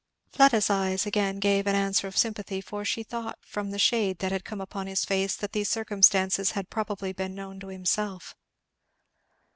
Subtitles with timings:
[0.31, 4.31] Fleda's eyes again gave an answer of sympathy, for she thought from the shade that
[4.31, 8.35] had come upon his face that these circumstances had probably been known to himself.